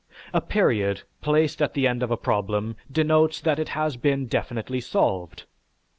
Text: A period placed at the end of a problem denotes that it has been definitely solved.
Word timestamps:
A 0.33 0.41
period 0.41 1.03
placed 1.21 1.61
at 1.61 1.75
the 1.75 1.85
end 1.85 2.01
of 2.01 2.09
a 2.09 2.17
problem 2.17 2.75
denotes 2.91 3.39
that 3.41 3.59
it 3.59 3.69
has 3.77 3.97
been 3.97 4.25
definitely 4.25 4.81
solved. 4.81 5.43